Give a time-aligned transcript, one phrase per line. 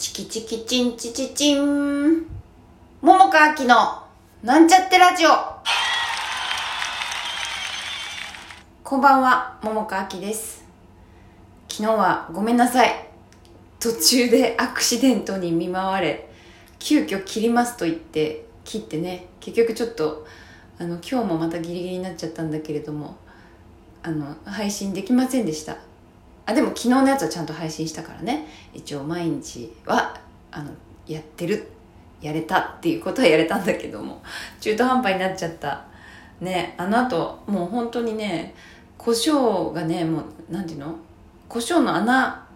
[0.00, 2.26] チキチキチンチチチン。
[3.02, 3.74] 桃川きの
[4.42, 5.28] なんちゃってラジオ。
[8.82, 10.64] こんばんは、桃川きです。
[11.68, 13.10] 昨日はごめんなさい。
[13.78, 16.30] 途中でアクシデントに見舞われ、
[16.78, 20.26] 急遽切りますと言って切ってね、結局ちょっと、
[20.78, 23.18] あの、今日もまたギリギリになっちゃったんだけれども、
[24.02, 25.76] あの、配信できませんでした。
[26.50, 28.46] あでも昨日のやつはちゃんと配信したからね。
[28.74, 30.18] 一応毎日は
[30.50, 30.70] あの
[31.06, 31.70] やってる。
[32.20, 34.22] やれたっていうことはやれたんだけども。
[34.60, 35.84] 中途半端になっちゃった。
[36.40, 38.54] ねあのあともう本当にね
[38.98, 40.94] 胡椒がねもうなんていうの？
[41.48, 42.46] 胡椒の穴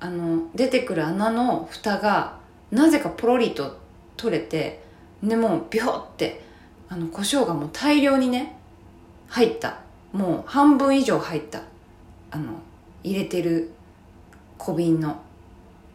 [0.00, 2.38] あの出てくる穴の蓋が
[2.70, 3.78] なぜかポロリと
[4.16, 4.82] 取れて
[5.22, 6.42] でもうビョって
[6.88, 8.56] あの胡椒がもう大量にね
[9.28, 9.80] 入った。
[10.12, 11.60] もう半分以上入った。
[12.30, 12.44] あの
[13.06, 13.70] 入れてる
[14.58, 15.16] 小瓶の。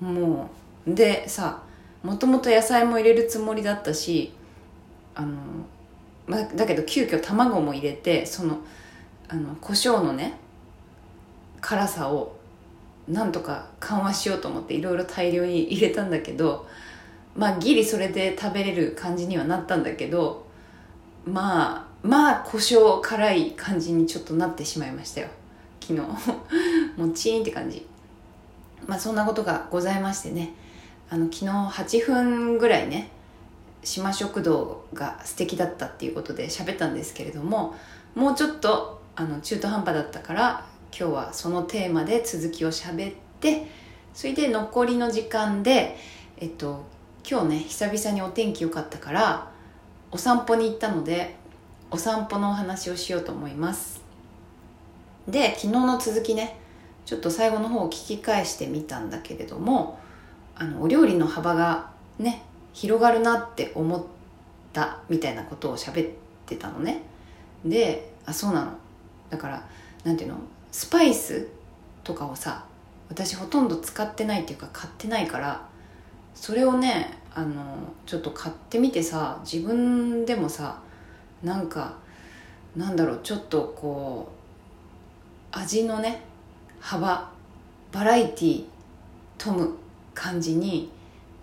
[0.00, 0.50] も
[0.86, 1.62] うでさ
[2.02, 4.34] もともと野菜も入れるつもりだったし
[5.14, 5.36] あの、
[6.26, 8.58] ま、だけど急遽卵も入れてその
[9.28, 10.34] あの胡椒のね
[11.60, 12.36] 辛さを
[13.08, 16.66] なんとか緩和しようと思っていろいろ大量に入れたんだけど
[17.36, 20.46] まあギリそれで食べれる感じにはなったんだけど
[21.24, 25.28] まあまあ胡椒辛い感じにちょっとなってしまいましたよ。
[25.80, 26.02] 昨日。
[26.96, 27.86] もうチーンって感じ。
[28.86, 30.54] まあそんなことがございましてね。
[31.10, 33.10] あの昨日8分ぐらいね
[33.82, 37.74] 島食堂が素敵だったっていうことで喋ったんですけれども
[38.14, 40.66] もうちょっとあの中途半端だったから
[40.98, 43.66] 今日はそのテーマで続きを喋って
[44.14, 45.96] それで残りの時間で
[46.38, 46.84] えっと
[47.28, 49.50] 今日ね久々にお天気良かったから
[50.10, 51.36] お散歩に行ったので
[51.90, 54.02] お散歩のお話をしようと思います。
[55.28, 56.58] で昨日の続きね
[57.04, 59.98] ちょっと最後の方を聞き返してみたんだけれども
[60.56, 64.02] あのお料理の幅がね広がるなって思っ
[64.72, 66.12] たみたいなことを喋っ
[66.46, 67.02] てたのね。
[67.64, 68.72] であそうなの。
[69.30, 69.66] だから
[70.04, 70.36] なんていうの？
[70.70, 71.48] スパイス
[72.02, 72.64] とかをさ
[73.08, 75.66] 私ほとんど使ってないっていうか買ってないから
[76.34, 77.62] それをねあの
[78.06, 80.80] ちょっと買ってみてさ自分でもさ
[81.42, 81.94] なんか
[82.76, 84.32] なんだろうちょっとこ
[85.52, 86.22] う味のね
[86.84, 87.30] 幅
[87.92, 88.64] バラエティー
[89.38, 89.74] 富む
[90.12, 90.90] 感じに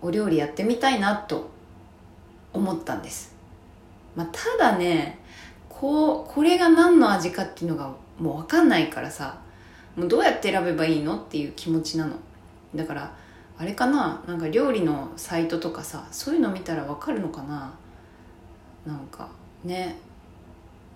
[0.00, 1.50] お料理やってみたいなと
[2.52, 3.34] 思ったんです、
[4.14, 5.18] まあ、ただね
[5.68, 9.40] こうこれが何の味かっていうのがもう分かんないからさ
[9.96, 12.14] もうどうやって選べばいいのっていう気持ちなの。
[12.76, 13.12] だから
[13.58, 17.74] あれかななんか料理のサイトとかさそういうの見たら分かるのかな。
[18.86, 19.28] なんか
[19.64, 19.96] ね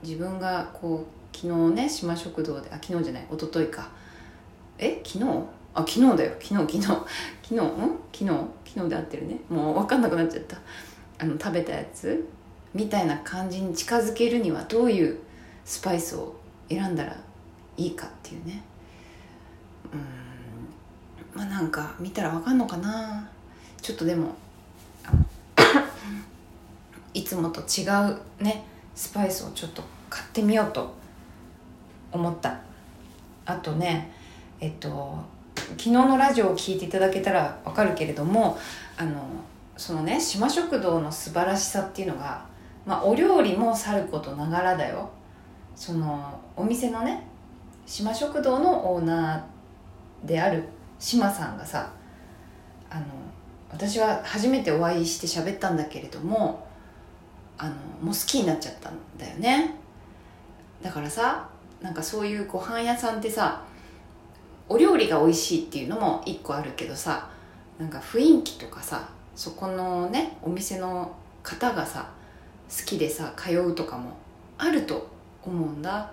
[0.05, 3.96] 自分がこう昨日ね島食堂であ昨日じゃない一昨日か。
[4.79, 5.25] え昨日？
[5.75, 6.33] あ昨日だよ。
[6.41, 6.83] 昨日昨日。
[6.83, 7.07] 昨
[7.49, 7.61] 日ん？
[8.13, 8.27] 昨日？
[8.27, 9.39] 昨日で合ってるね。
[9.49, 10.57] もう分かんなくなっちゃった。
[11.19, 12.27] あの食べたやつ？
[12.75, 15.19] みたいな感じに近づけるにはどういう
[15.65, 16.35] スパイスを
[16.69, 17.17] 選んだら
[17.77, 18.63] いいかっていうね。
[19.93, 21.41] うん。
[21.41, 23.29] まあなんか見たら分かんのかな。
[23.81, 24.35] ちょっとでも
[27.15, 28.65] いつもと違うね
[28.95, 30.93] スパイスをちょっと買ってみようと
[32.13, 32.59] 思った。
[33.45, 34.13] あとね
[34.61, 35.19] えっと
[35.55, 38.59] 昨日のラジオを聞いていただけたらわかるけれども
[38.97, 39.21] あの
[39.77, 42.47] そのね島食堂の素晴らしさっていうのが、
[42.87, 45.11] まあ、お料理もさることながらだよ。
[45.75, 47.23] そのお店のね
[47.85, 50.65] 島食堂のオーナーである
[50.99, 51.93] 島さんがさ
[52.89, 53.05] あの
[53.71, 56.67] 私は初めてお会いして喋ったんだけれども
[57.59, 59.75] あのもう好きになっちゃったんだよね。
[60.83, 61.49] だからさ
[61.83, 63.63] なんかそういうご飯屋さんってさ
[64.69, 67.29] お料理が美味しいっていうのも一個あるけどさ
[67.79, 72.11] なんか雰囲気とかさそこのねお店の方がさ
[72.69, 74.17] 好きでさ通うとかも
[74.59, 75.09] あると
[75.45, 76.11] 思うんだ。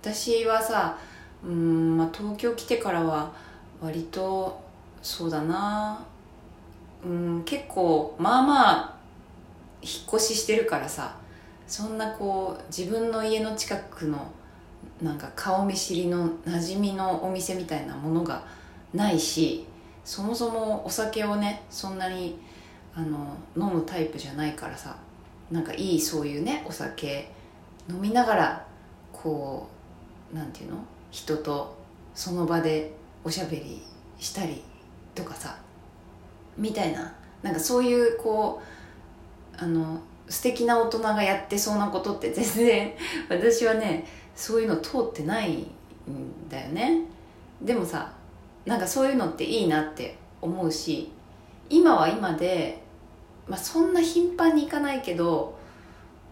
[0.00, 0.98] 私はさ
[1.44, 3.32] うん、まあ、東京来てからは
[3.80, 4.60] 割と
[5.02, 6.04] そうだな。
[7.04, 8.94] うん結構まあまあ
[9.82, 11.16] 引っ越ししてるからさ
[11.66, 14.26] そんなこう自分の家の近くの
[15.02, 18.42] なんか顔見知りの馴染みのお店みたいなものが
[18.92, 19.66] ないし
[20.04, 22.38] そもそもお酒をねそんなに
[22.94, 24.96] あの飲むタイプじゃないからさ
[25.50, 27.30] なんかいいそういうねお酒
[27.88, 28.66] 飲みながら
[29.12, 29.68] こ
[30.32, 30.78] うなんていうの？
[31.10, 31.76] 人と
[32.14, 32.92] その場で
[33.24, 33.82] おしゃべり
[34.18, 34.62] したり
[35.14, 35.56] とかさ
[36.56, 38.60] みたいななんかそういうこ
[39.54, 42.92] うあの素敵な大人がやってそうなことって全然
[43.28, 45.68] 私はねそういうの通ってないん
[46.48, 47.02] だよね。
[47.60, 48.12] でもさ
[48.64, 51.10] なんかそういうのっていいなって思うし
[51.70, 52.82] 今は今で、
[53.48, 55.58] まあ、そんな頻繁に行かないけど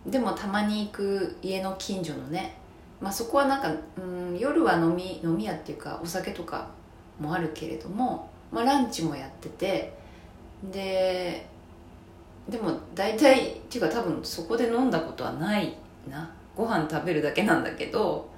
[0.07, 2.57] でもたまに行く家の近所のね、
[3.01, 4.01] まあ、そこはなんか、う
[4.35, 6.69] ん、夜は飲み飲み屋っていうかお酒とか
[7.19, 9.93] もあるけれども、まあ、ランチもやってて
[10.71, 11.47] で
[12.49, 15.77] でも大体っていうか多分そこで飲んだことはない
[16.09, 16.31] な。
[16.57, 18.31] ご飯食べるだけなんだけど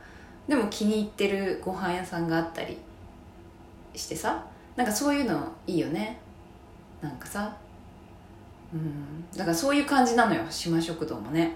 [0.48, 2.76] でも気に入ってるご飯屋さんがあったり
[3.94, 4.44] してさ
[4.74, 6.18] なんかそういうのいいよね。
[7.00, 7.56] なんかさ。
[8.72, 9.24] うん。
[9.36, 10.42] だからそういう感じなのよ。
[10.50, 11.52] 島食堂もね。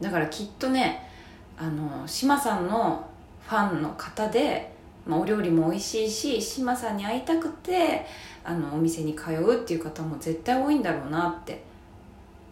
[0.00, 1.08] だからきっとね
[1.56, 3.06] あの島さんの
[3.40, 4.73] ファンの方で、
[5.06, 8.06] まあ、お料理も美味しいし島さんに会いたくて
[8.42, 11.62] あのお店に通うっていう方も絶対多いんだろうなって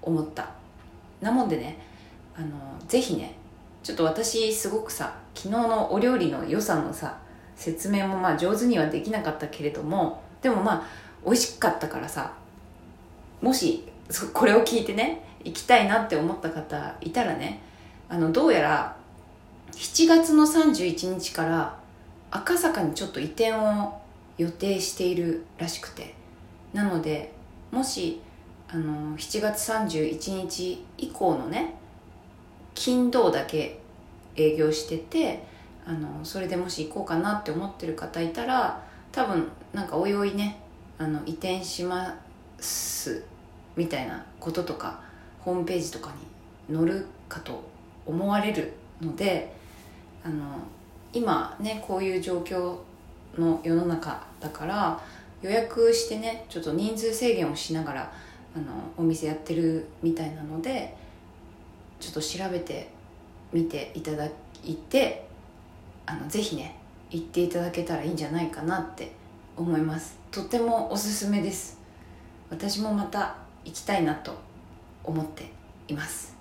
[0.03, 0.51] 思った。
[1.21, 1.79] なもんでね
[2.37, 2.49] あの
[2.89, 3.37] ぜひね
[3.83, 7.19] ちょっと私すごくさ昨日のお料理の良さのさ
[7.57, 10.87] 説明もまあ上手にはできなかったけれどもでもまあ
[11.25, 12.33] 美味しかったからさ
[13.41, 13.85] もし
[14.33, 17.61] これを聞いてね行きたいなって思った方いたらね
[18.09, 18.97] あのどうやら
[19.73, 21.82] 7月の31日から
[22.33, 24.01] 赤坂にちょっと移転を
[24.39, 26.21] 予定しているらしくて。
[26.73, 27.33] なので
[27.71, 28.21] もし
[28.69, 31.75] あの7月31日以降のね
[32.75, 33.79] 金土だけ
[34.37, 35.45] 営業してて
[35.85, 40.61] あのそれでもし行こうかなって思ってる方いたら多分なんかおいおいね
[40.99, 42.17] あの移転しま
[42.59, 43.25] す
[43.77, 45.01] みたいなこととか
[45.41, 46.13] ホームページとか
[46.69, 47.63] に載るかと
[48.07, 49.53] 思われるので
[50.25, 50.45] あの
[51.13, 52.77] 今ねこういう状況
[53.39, 55.01] の世の中だから
[55.43, 58.13] 予約してねちょっと人数制限をしながら
[58.55, 58.65] あの
[58.97, 60.95] お店やってるみたいなので
[62.01, 62.89] ちょっと調べて
[63.53, 64.27] みていただ
[64.65, 65.27] いて
[66.07, 66.77] あのぜひね
[67.11, 69.13] 行っていただけたらいいんじゃないかなって
[69.57, 70.19] 思います。
[70.31, 71.79] とてもおすすめです。
[72.51, 74.33] 私もまた行きたいなと
[75.05, 75.51] 思って
[75.89, 76.35] います。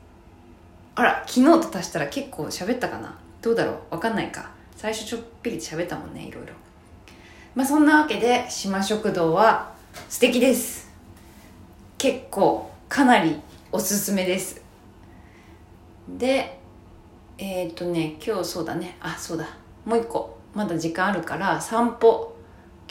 [0.95, 3.17] あら昨日と足したら結構喋ったかな。
[3.41, 3.75] どうだろう？
[3.91, 4.51] わかんないか。
[4.81, 6.53] 最初ちょっぴり喋ったもんねいろいろ。
[7.53, 9.71] まあそんなわけで島食堂は
[10.09, 10.89] 素敵です。
[11.99, 13.39] 結構かなり
[13.71, 14.59] おすすめです。
[16.17, 16.59] で
[17.37, 18.97] えっ、とね今日そうだね。
[18.99, 19.47] あそうだ。
[19.85, 20.35] もう一個。
[20.55, 22.35] まだ時間あるから散歩。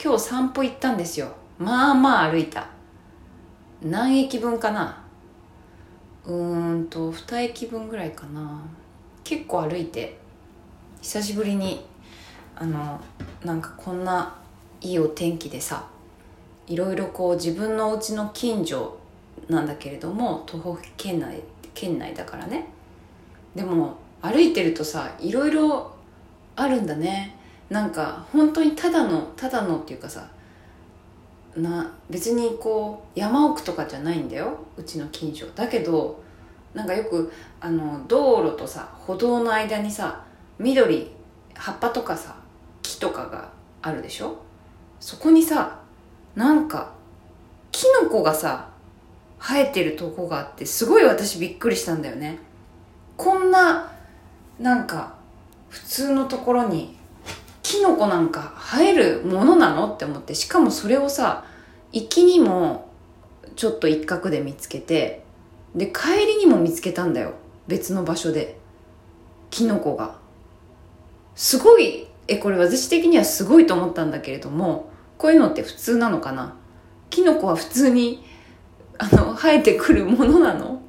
[0.01, 1.33] 今日散歩行ったんですよ。
[1.59, 2.69] まあまあ歩いた。
[3.83, 5.03] 何駅分かな。
[6.25, 8.63] うーんと2駅分ぐらいかな。
[9.25, 10.21] 結構歩いて。
[11.03, 11.85] 久しぶりに
[12.55, 13.01] あの
[13.45, 14.37] なんかこんな
[14.83, 15.89] いいお天気でさ
[16.67, 18.99] いろいろこう自分のお家の近所
[19.49, 21.43] なんだけれども徒歩圏内
[21.73, 22.67] 県内だからね。
[23.55, 25.91] でも歩いてるとさいろいろ
[26.55, 27.37] あるんだね。
[27.71, 30.29] なんか本当にただのただのっていうかさ
[31.57, 35.47] な別にこう山奥とかじゃないんだようちの近所。
[35.55, 36.23] だけど
[36.75, 40.25] なんかよくあの道路とさ歩道の間にさ
[40.61, 41.11] 緑
[41.55, 42.37] 葉っぱとかさ
[42.83, 44.37] 木とかがあるでしょ？
[45.01, 45.81] そこにさ
[46.35, 46.93] なんか
[47.73, 48.69] キノコがさ
[49.39, 52.39] 生えてるとこがあってすごい私びっくりしたんだよね。
[53.17, 53.91] こんな
[54.59, 55.15] なんか
[55.71, 56.99] 普通のところに
[57.63, 59.91] キノコなんか生えるものなの？
[59.91, 61.47] って思ってしかもそれをさ
[61.93, 62.91] 行きにも
[63.57, 65.25] ちょっと一角で見つけて
[65.75, 67.33] で帰りにも見つけたんだよ。
[67.67, 68.61] 別の場所で。
[69.49, 70.20] キノコが。
[71.35, 76.57] すごいえこれ私的にはすごいと思ったんだけれどもこういうのって普通なのかな？
[77.11, 78.25] キノコは普通に
[78.99, 80.81] あの生えてくるものなの？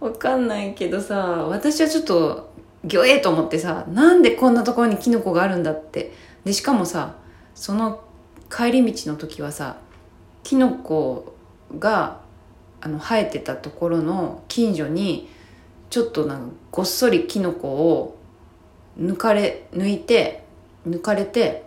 [0.00, 1.16] わかんないけどさ
[1.48, 2.52] 私はちょっと
[2.84, 6.12] ギョエと思ってさなんでこんなところにキノコがあるんだって。
[6.44, 7.14] でしかもさ
[7.54, 8.02] その
[8.50, 9.76] 帰り道の時はさ
[10.42, 11.36] キノコ
[11.78, 12.20] が
[12.80, 15.30] あの生えてたところの近所に
[15.88, 18.18] ちょっとなんかごっそりキノコを
[18.98, 20.44] 抜かれ抜いて
[20.86, 21.64] 抜かれて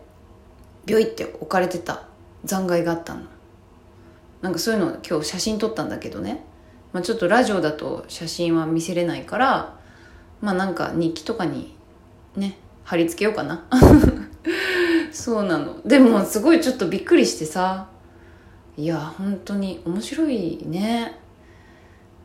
[0.85, 2.03] ビョイって置かれてた
[2.43, 3.21] 残骸があったの。
[4.41, 6.43] なんかそういうの今日写真撮ったんだけどね、
[6.93, 9.79] まあ、ちょっとラジオだと写真は見せれないから
[10.41, 11.75] まあなんか日記とかに
[12.35, 13.65] ね貼り付けようかな。
[15.11, 15.81] そうなの。
[15.85, 17.87] でもすごいちょっとびっくりしてさ。
[18.77, 21.17] いや本当に面白いね。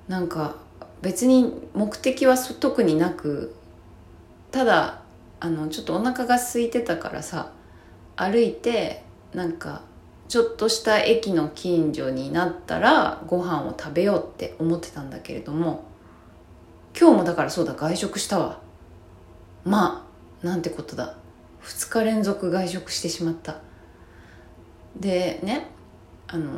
[0.09, 0.57] なんか
[1.01, 3.55] 別に目的は特になく
[4.51, 5.03] ただ
[5.39, 7.53] あのちょっとお腹が空いてたからさ
[8.17, 9.03] 歩いて
[9.33, 9.83] なんか
[10.29, 15.85] ちょっとした駅の近所になったらご飯を食べようって思ってたんだけれども
[16.99, 18.61] 今日もだからそうだ外食したわ。
[19.65, 20.07] ま
[20.43, 21.17] あなんてことだ。
[21.63, 23.59] 2日連続外食してしまった。
[24.97, 25.69] でね
[26.27, 26.51] あの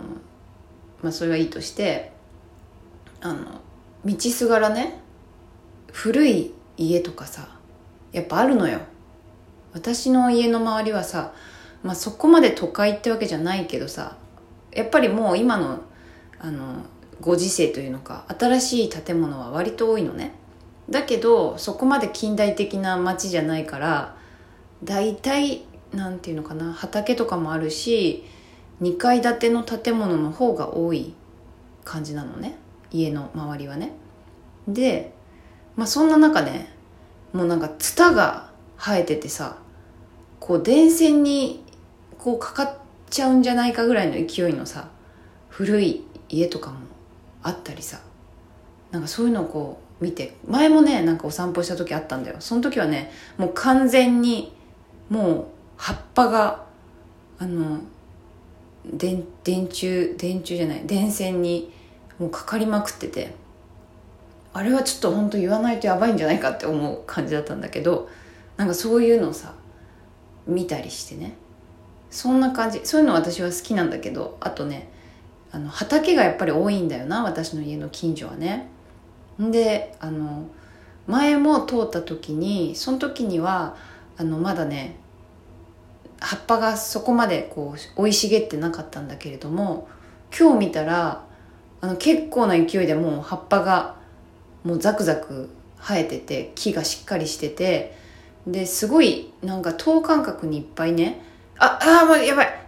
[1.02, 2.12] まあそれはいいとして
[3.20, 3.60] あの
[4.04, 5.00] 道すがらね
[5.92, 7.58] 古い家とかさ
[8.12, 8.80] やっぱあるのよ。
[9.72, 11.32] 私の家の周りはさ、
[11.82, 14.16] まあ、そこまで都会ってわけじゃないけどさ
[14.70, 15.80] やっぱりもう今の
[16.38, 16.84] あの
[17.20, 20.32] ご時世というのか新しい建物は割と多いのね。
[20.90, 24.16] だけどそこまで近代的な街じゃないから
[24.82, 28.24] 大体なんていうのかな畑とかもあるし
[28.80, 31.14] 2階建ての建物の方が多い
[31.84, 32.58] 感じなのね。
[32.90, 33.92] 家の周りはね。
[34.66, 35.14] で
[35.76, 36.74] まあそんな中ね
[37.32, 39.56] もうなんかツタが生えててさ
[40.40, 41.64] こう電線に
[42.18, 42.74] こうかかっ
[43.10, 44.88] ちゃうんじゃないかぐらいの勢いのさ
[45.48, 46.78] 古い家とかも
[47.42, 48.00] あったりさ
[48.90, 52.36] なんかそういうのをこう見て前もねなんかお散歩した時あったんだよ。
[52.40, 54.52] その時はねもう完全に
[55.08, 55.46] もう
[55.76, 56.64] 葉っぱが
[57.38, 57.80] あの
[58.84, 61.72] 電電柱電柱じゃない電線に
[62.18, 63.34] もうかかりまくってて
[64.54, 68.08] あれはちょっと本当言わないとやばいんじゃないかって思う感じだったんだけど
[68.56, 69.54] なんかそういうのさ
[70.46, 71.36] 見たりしてね。
[72.10, 72.80] そんな感じ。
[72.84, 74.90] そういうの私は好きなんだけどあとね
[75.50, 78.68] あの畑がやっぱり多いんだよな私の家の近所はね。
[79.38, 80.46] であの
[81.06, 83.76] 前も通った時にその時には
[84.16, 84.96] あのまだね
[86.20, 89.88] 葉っぱがそこまでこう生い茂ってなかったんだけれども
[90.36, 91.24] 今日見たら
[91.80, 93.96] あの結構な勢いでもう葉っぱが
[94.64, 97.96] もうザクザク生えてて木がしっかりしてて
[98.46, 101.22] ですごいなんか等間隔にいっぱいね
[101.58, 102.62] ああもうやばい。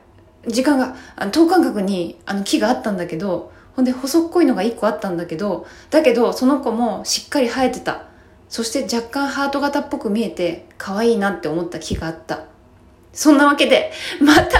[0.47, 0.95] 時間が
[1.31, 8.07] 等間隔にあの木があったんだけどほんで細っこいのが1個あったんだけどだけどその子もしっかり生えてた。
[8.49, 12.45] そして若干ハート型っぽく見えて可愛いなって思った木があった。
[13.13, 14.55] そんなわけでまた明日